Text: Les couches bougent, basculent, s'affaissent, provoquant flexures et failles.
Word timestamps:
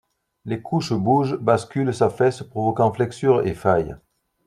Les 0.45 0.59
couches 0.63 0.93
bougent, 0.93 1.35
basculent, 1.37 1.93
s'affaissent, 1.93 2.41
provoquant 2.41 2.91
flexures 2.91 3.45
et 3.45 3.53
failles. 3.53 3.95